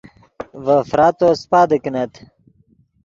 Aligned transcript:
ڤے 0.63 0.77
فراتو 0.89 1.27
سیپادے 1.41 1.77
کینت 1.83 2.13